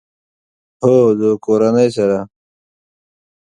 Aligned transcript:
هو، 0.83 0.97
د 1.19 1.21
کورنۍ 1.45 1.87
سره 1.97 2.19